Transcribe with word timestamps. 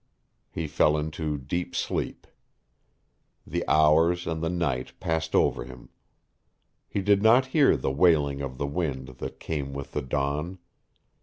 He 0.49 0.65
fell 0.65 0.97
into 0.97 1.37
deep 1.37 1.75
sleep. 1.75 2.25
The 3.45 3.63
hours 3.67 4.25
and 4.25 4.41
the 4.41 4.49
night 4.49 4.99
passed 4.99 5.35
over 5.35 5.63
him. 5.63 5.89
He 6.89 7.01
did 7.03 7.21
not 7.21 7.45
hear 7.53 7.77
the 7.77 7.91
wailing 7.91 8.41
of 8.41 8.57
the 8.57 8.65
wind 8.65 9.09
that 9.19 9.39
came 9.39 9.73
with 9.73 9.91
the 9.91 10.01
dawn. 10.01 10.57